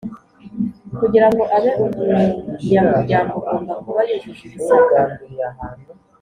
[0.99, 4.99] Kugira ngo abe umunyamuryango agomba kuba yujuje ibisabwa